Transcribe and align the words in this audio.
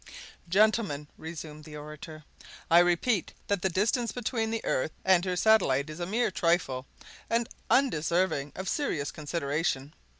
"Gentlemen," 0.49 1.09
resumed 1.15 1.63
the 1.63 1.77
orator, 1.77 2.23
"I 2.71 2.79
repeat 2.79 3.33
that 3.45 3.61
the 3.61 3.69
distance 3.69 4.11
between 4.11 4.49
the 4.49 4.65
earth 4.65 4.89
and 5.05 5.23
her 5.25 5.35
satellite 5.35 5.91
is 5.91 5.99
a 5.99 6.07
mere 6.07 6.31
trifle, 6.31 6.87
and 7.29 7.47
undeserving 7.69 8.51
of 8.55 8.67
serious 8.67 9.11
consideration. 9.11 9.93